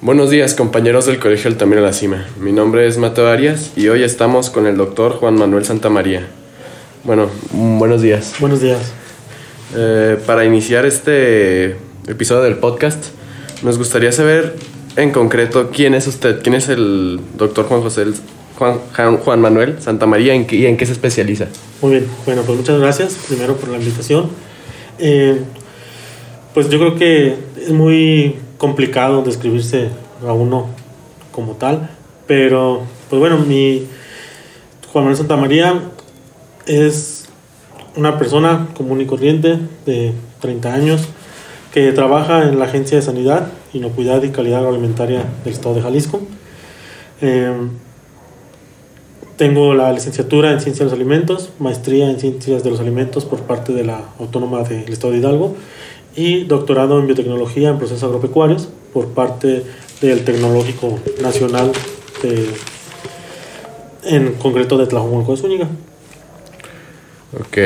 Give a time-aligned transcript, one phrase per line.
[0.00, 2.26] Buenos días, compañeros del Colegio Altamira La Cima.
[2.40, 6.26] Mi nombre es Mateo Arias y hoy estamos con el doctor Juan Manuel Santamaría.
[7.04, 8.34] Bueno, buenos días.
[8.38, 8.92] Buenos días.
[9.74, 13.06] Eh, para iniciar este episodio del podcast,
[13.62, 14.54] nos gustaría saber
[14.96, 18.04] en concreto quién es usted, quién es el doctor Juan José
[18.58, 21.46] Juan, Juan- Juan Manuel Santamaría en qué- y en qué se especializa.
[21.82, 22.06] Muy bien.
[22.24, 24.28] Bueno, pues muchas gracias primero por la invitación.
[24.98, 25.40] Eh,
[26.54, 29.90] pues yo creo que es muy complicado describirse
[30.26, 30.66] a uno
[31.32, 31.90] como tal,
[32.26, 33.86] pero pues bueno, mi
[34.92, 35.80] Juan Manuel Santa María
[36.66, 37.28] es
[37.96, 41.08] una persona común y corriente de 30 años
[41.72, 46.22] que trabaja en la Agencia de Sanidad, Inocuidad y Calidad Agroalimentaria del Estado de Jalisco.
[47.20, 47.52] Eh,
[49.36, 53.40] tengo la licenciatura en Ciencias de los Alimentos, maestría en Ciencias de los Alimentos por
[53.40, 55.54] parte de la Autónoma del Estado de Hidalgo
[56.16, 59.62] y doctorado en Biotecnología en Procesos Agropecuarios por parte
[60.00, 61.72] del Tecnológico Nacional
[62.22, 62.48] de-
[64.04, 65.68] en concreto de Tlajomulco de Zúñiga.
[67.38, 67.58] Ok,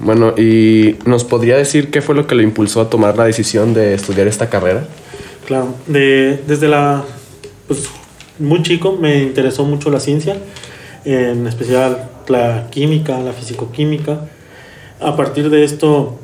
[0.00, 3.72] bueno, ¿y nos podría decir qué fue lo que le impulsó a tomar la decisión
[3.74, 4.86] de estudiar esta carrera?
[5.46, 7.04] Claro, de, desde la,
[7.68, 7.84] pues
[8.38, 10.36] muy chico me interesó mucho la ciencia,
[11.04, 14.28] en especial la química, la fisicoquímica.
[15.00, 16.18] A partir de esto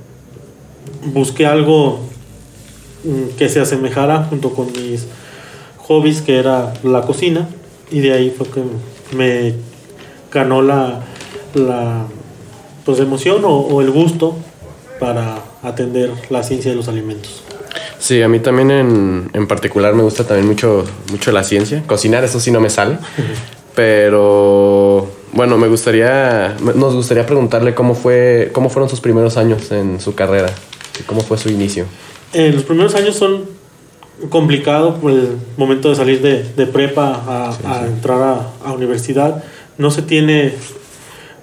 [1.04, 2.00] busqué algo
[3.04, 5.06] mm, que se asemejara junto con mis
[5.78, 7.48] hobbies, que era la cocina,
[7.90, 8.62] y de ahí fue que
[9.16, 9.54] me
[10.30, 11.00] ganó la,
[11.54, 12.06] la
[12.84, 14.36] pues, emoción o, o el gusto
[14.98, 17.42] para atender la ciencia de los alimentos.
[17.98, 21.84] Sí, a mí también en, en particular me gusta también mucho, mucho la ciencia.
[21.86, 22.98] Cocinar, eso sí no me sale.
[23.74, 30.00] Pero bueno, me gustaría, nos gustaría preguntarle cómo fue, cómo fueron sus primeros años en
[30.00, 30.50] su carrera,
[31.06, 31.86] cómo fue su inicio.
[32.32, 33.44] Eh, los primeros años son
[34.28, 37.84] complicados por el momento de salir de, de prepa a, Sí, a sí.
[37.86, 39.42] entrar a, a universidad.
[39.78, 40.54] No se tiene,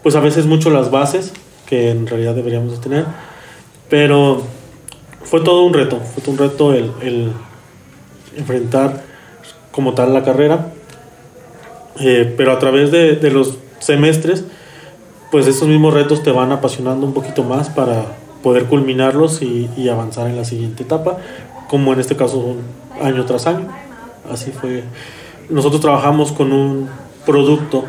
[0.03, 1.33] pues a veces mucho las bases
[1.65, 3.05] que en realidad deberíamos de tener,
[3.89, 4.41] pero
[5.23, 7.31] fue todo un reto, fue todo un reto el, el
[8.37, 9.03] enfrentar
[9.71, 10.73] como tal la carrera,
[12.01, 14.45] Eh, pero a través de, de los semestres,
[15.31, 18.05] pues esos mismos retos te van apasionando un poquito más para
[18.43, 21.17] poder culminarlos y, y avanzar en la siguiente etapa,
[21.69, 22.55] como en este caso
[23.01, 23.67] año tras año.
[24.31, 24.83] Así fue.
[25.49, 26.87] Nosotros trabajamos con un
[27.25, 27.83] producto,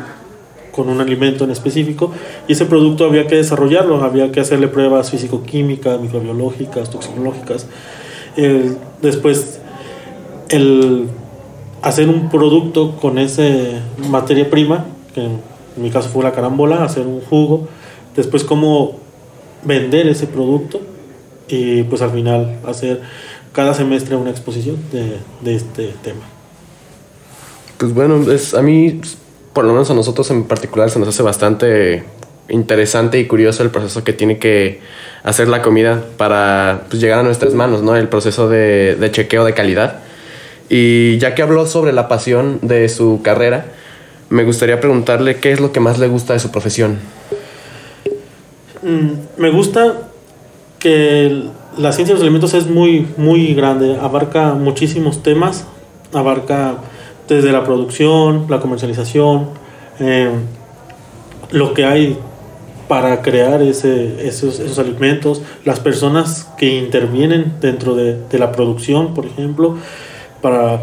[0.71, 2.11] con un alimento en específico,
[2.47, 7.67] y ese producto había que desarrollarlo, había que hacerle pruebas físico-químicas, microbiológicas, toxicológicas.
[8.37, 9.59] El- después,
[10.49, 11.07] el
[11.81, 13.43] hacer un producto con esa
[14.09, 15.39] materia prima, que en
[15.77, 17.67] mi caso fue la carambola, hacer un jugo,
[18.15, 19.00] después cómo
[19.63, 20.81] vender ese producto
[21.47, 23.01] y pues al final hacer
[23.53, 26.21] cada semestre una exposición de, de este tema.
[27.77, 29.01] Pues bueno, es, a mí,
[29.53, 32.03] por lo menos a nosotros en particular, se nos hace bastante
[32.47, 34.81] interesante y curioso el proceso que tiene que
[35.23, 37.95] hacer la comida para pues, llegar a nuestras manos, ¿no?
[37.95, 39.99] El proceso de, de chequeo de calidad.
[40.69, 43.65] Y ya que habló sobre la pasión de su carrera,
[44.29, 46.99] me gustaría preguntarle qué es lo que más le gusta de su profesión.
[48.83, 50.09] Mm, me gusta
[50.79, 51.43] que
[51.77, 55.65] la ciencia de los alimentos es muy, muy grande, abarca muchísimos temas,
[56.13, 56.75] abarca
[57.27, 59.49] desde la producción, la comercialización,
[59.99, 60.31] eh,
[61.51, 62.17] lo que hay
[62.87, 69.13] para crear ese, esos, esos alimentos, las personas que intervienen dentro de, de la producción,
[69.13, 69.77] por ejemplo,
[70.41, 70.81] para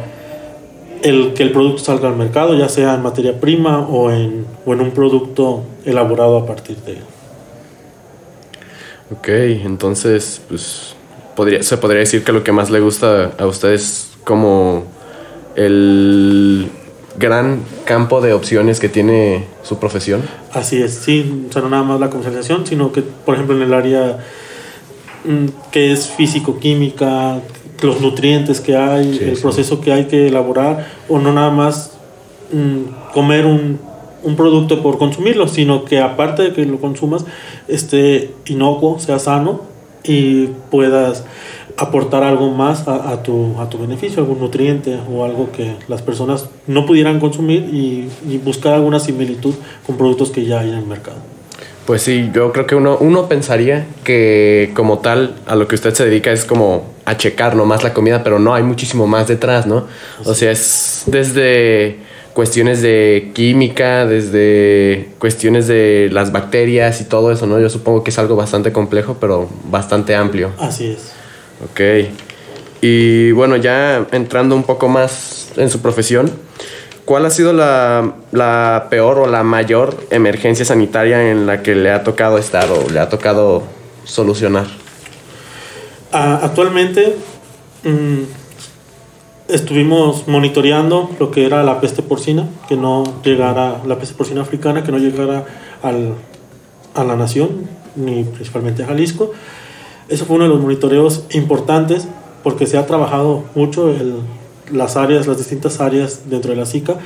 [1.02, 4.72] el que el producto salga al mercado, ya sea en materia prima o en, o
[4.72, 7.17] en un producto elaborado a partir de él.
[9.10, 10.94] Ok, entonces, pues,
[11.34, 14.84] podría, se podría decir que lo que más le gusta a usted es como
[15.56, 16.68] el
[17.18, 20.22] gran campo de opciones que tiene su profesión.
[20.52, 23.62] Así es, sí, o sea, no nada más la comercialización, sino que, por ejemplo, en
[23.62, 24.18] el área
[25.24, 27.40] mm, que es físico-química,
[27.82, 29.42] los nutrientes que hay, Sí, el sí.
[29.42, 31.92] proceso que hay que elaborar, o no nada más
[32.52, 33.80] mm, comer un,
[34.22, 37.24] un producto por consumirlo, sino que aparte de que lo consumas,
[37.68, 39.62] esté inocuo, sea sano
[40.04, 41.24] y puedas
[41.76, 46.02] aportar algo más a, a tu, a tu beneficio, algún nutriente o algo que las
[46.02, 49.54] personas no pudieran consumir y, y buscar alguna similitud
[49.86, 51.18] con productos que ya hay en el mercado.
[51.88, 55.94] Pues sí, yo creo que uno, uno pensaría que como tal a lo que usted
[55.94, 59.66] se dedica es como a checar nomás la comida, pero no, hay muchísimo más detrás,
[59.66, 59.86] ¿no?
[60.26, 62.00] O sea, es desde
[62.38, 67.58] cuestiones de química, desde cuestiones de las bacterias y todo eso, ¿no?
[67.58, 70.52] Yo supongo que es algo bastante complejo, pero bastante amplio.
[70.56, 71.10] Así es.
[71.64, 71.80] Ok.
[72.80, 76.30] Y bueno, ya entrando un poco más en su profesión,
[77.04, 81.90] ¿cuál ha sido la, la peor o la mayor emergencia sanitaria en la que le
[81.90, 83.64] ha tocado estar o le ha tocado
[84.04, 84.68] solucionar?
[86.12, 87.16] Ah, actualmente
[87.82, 88.22] mm,
[89.48, 94.84] estuvimos monitoreando lo que era la peste porcina, que no llegara, la peste porcina africana,
[94.84, 95.46] que no llegara
[95.82, 96.14] al,
[96.94, 97.66] a la nación,
[97.96, 99.32] ni principalmente a Jalisco.
[100.08, 102.08] Eso fue uno de los monitoreos importantes
[102.42, 104.16] porque se ha trabajado mucho el,
[104.70, 106.96] las áreas, las distintas áreas dentro de la SICA,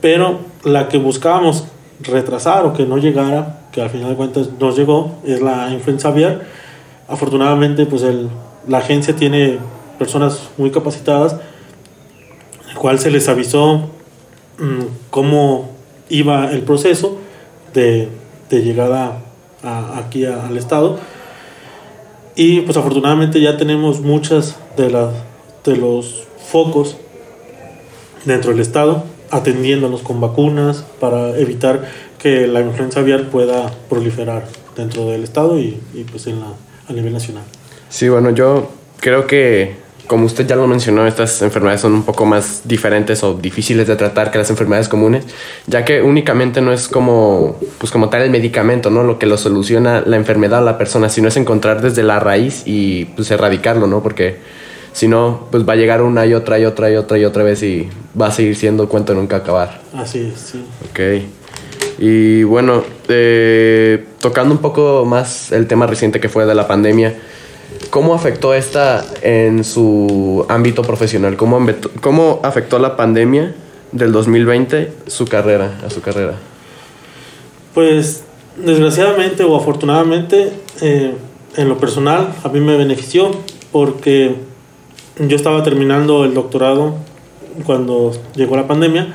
[0.00, 1.64] pero la que buscábamos
[2.00, 6.08] retrasar o que no llegara, que al final de cuentas nos llegó, es la influenza
[6.08, 6.42] aviar.
[7.08, 8.28] Afortunadamente, pues el,
[8.66, 9.58] la agencia tiene
[9.98, 11.36] personas muy capacitadas,
[12.70, 13.90] el cual se les avisó
[14.58, 15.70] mmm, cómo
[16.08, 17.18] iba el proceso
[17.72, 18.08] de,
[18.50, 19.22] de llegada
[19.62, 20.98] a, aquí a, al estado.
[22.36, 25.10] Y pues afortunadamente ya tenemos muchas de, las
[25.64, 26.96] de los focos
[28.24, 31.88] dentro del estado atendiéndonos con vacunas para evitar
[32.18, 34.46] que la influenza aviar pueda proliferar
[34.76, 36.46] dentro del estado y, y pues en la,
[36.88, 37.44] a nivel nacional.
[37.88, 38.68] Sí, bueno, yo
[39.00, 43.34] creo que como usted ya lo mencionó, estas enfermedades son un poco más diferentes o
[43.34, 45.24] difíciles de tratar que las enfermedades comunes,
[45.66, 49.02] ya que únicamente no es como, pues como tal el medicamento, ¿no?
[49.02, 52.62] Lo que lo soluciona la enfermedad a la persona, sino es encontrar desde la raíz
[52.66, 54.02] y pues erradicarlo, ¿no?
[54.02, 54.38] Porque
[54.92, 57.42] si no, pues va a llegar una y otra y otra y otra y otra
[57.42, 57.88] vez y
[58.20, 59.80] va a seguir siendo cuento nunca acabar.
[59.92, 60.64] Así es, sí.
[60.90, 61.00] Ok.
[61.98, 67.14] Y bueno, eh, tocando un poco más el tema reciente que fue de la pandemia,
[67.94, 71.36] ¿Cómo afectó esta en su ámbito profesional?
[71.36, 71.64] ¿Cómo,
[72.00, 73.54] ¿Cómo afectó la pandemia
[73.92, 76.34] del 2020 su carrera, a su carrera?
[77.72, 78.24] Pues
[78.56, 80.50] desgraciadamente o afortunadamente
[80.80, 81.14] eh,
[81.56, 83.30] en lo personal a mí me benefició
[83.70, 84.34] porque
[85.20, 86.96] yo estaba terminando el doctorado
[87.64, 89.14] cuando llegó la pandemia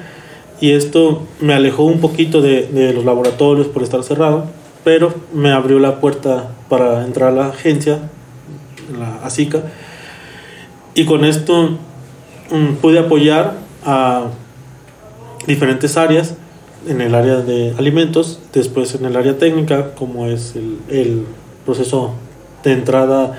[0.61, 4.45] y esto me alejó un poquito de, de los laboratorios por estar cerrado,
[4.85, 7.99] pero me abrió la puerta para entrar a la agencia
[8.97, 9.63] la ASICA.
[10.95, 11.77] Y con esto
[12.51, 13.53] um, pude apoyar
[13.85, 14.27] a
[15.47, 16.35] diferentes áreas,
[16.87, 21.25] en el área de alimentos, después en el área técnica, como es el,
[21.65, 22.13] proceso
[22.63, 23.37] de entrada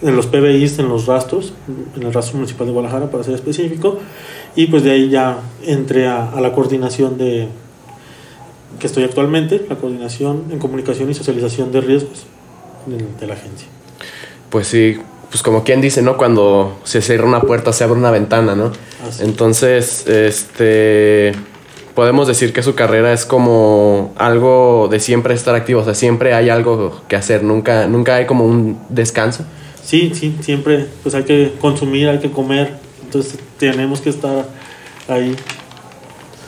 [0.00, 1.52] en los PBIs, en los rastros,
[1.96, 3.98] en el rastro municipal de Guadalajara, para ser específico,
[4.56, 7.48] y pues de ahí ya entré a, la coordinación de
[8.78, 12.24] que estoy actualmente, la coordinación en comunicación y socialización de riesgos
[12.86, 13.66] de la agencia
[14.50, 14.98] pues sí,
[15.30, 16.16] pues como quien dice, ¿no?
[16.16, 18.72] Cuando se cierra una puerta, se abre una ventana, ¿no?
[19.06, 19.24] Así.
[19.24, 21.32] Entonces, este,
[21.94, 26.32] podemos decir que su carrera es como algo de siempre estar activo, o sea, siempre
[26.32, 29.44] hay algo que hacer, nunca, nunca hay como un descanso.
[29.82, 34.46] Sí, sí, siempre, pues hay que consumir, hay que comer, entonces tenemos que estar
[35.08, 35.34] ahí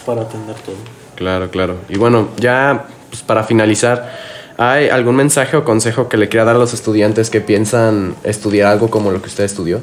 [0.06, 0.76] para atender todo.
[1.16, 1.76] Claro, claro.
[1.88, 4.16] Y bueno, ya pues para finalizar,
[4.60, 8.70] ¿Hay algún mensaje o consejo que le quiera dar a los estudiantes que piensan estudiar
[8.70, 9.80] algo como lo que usted estudió?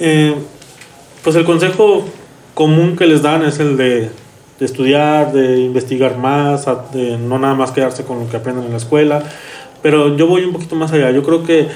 [0.00, 0.34] Eh,
[1.22, 2.04] pues el consejo
[2.54, 4.10] común que les dan es el de,
[4.58, 8.78] estudiar, de investigar más, de no nada más quedarse con lo que aprenden en la
[8.78, 9.22] escuela.
[9.82, 11.12] Pero yo voy un poquito más allá.
[11.12, 11.68] Yo creo que,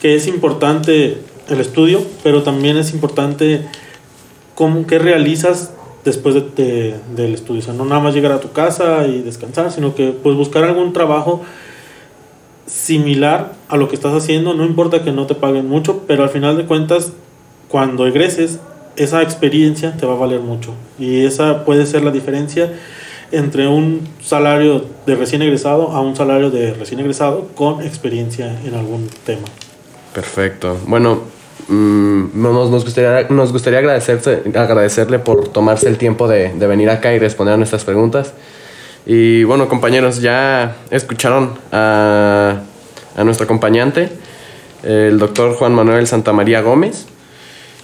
[0.00, 3.62] que es importante el estudio, pero también es importante
[4.56, 5.70] cómo, qué realizas
[6.06, 7.60] después de, de, del estudio.
[7.60, 10.64] O sea, no nada más llegar a tu casa y descansar, sino que pues buscar
[10.64, 11.42] algún trabajo
[12.66, 14.54] similar a lo que estás haciendo.
[14.54, 17.12] No importa que no te paguen mucho, pero al final de cuentas,
[17.68, 18.60] cuando egreses,
[18.96, 20.72] esa experiencia te va a valer mucho.
[20.98, 22.72] Y esa puede ser la diferencia
[23.32, 28.74] entre un salario de recién egresado a un salario de recién egresado con experiencia en
[28.74, 29.46] algún tema.
[30.14, 30.78] Perfecto.
[30.86, 31.22] Bueno,
[31.68, 37.12] nos, nos, gustaría, nos gustaría agradecerse, agradecerle por tomarse el tiempo de, de, venir acá
[37.12, 38.32] y responder a nuestras preguntas.
[39.04, 42.60] Y bueno, compañeros, ya escucharon a,
[43.16, 44.10] a nuestro acompañante,
[44.82, 47.06] el doctor Juan Manuel Santamaría Gómez.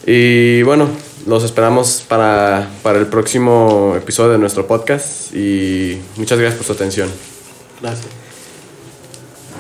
[0.07, 0.89] Y bueno,
[1.27, 6.73] los esperamos para, para el próximo episodio de nuestro podcast y muchas gracias por su
[6.73, 7.09] atención.
[7.81, 8.22] Gracias.